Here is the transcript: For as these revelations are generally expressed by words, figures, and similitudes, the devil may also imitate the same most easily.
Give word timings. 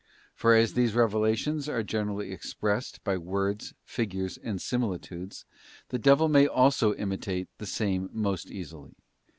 For 0.33 0.55
as 0.55 0.73
these 0.73 0.95
revelations 0.95 1.69
are 1.69 1.83
generally 1.83 2.31
expressed 2.31 3.03
by 3.03 3.17
words, 3.17 3.75
figures, 3.85 4.35
and 4.39 4.59
similitudes, 4.59 5.45
the 5.89 5.99
devil 5.99 6.27
may 6.27 6.47
also 6.47 6.95
imitate 6.95 7.49
the 7.59 7.67
same 7.67 8.09
most 8.11 8.49
easily. 8.49 8.95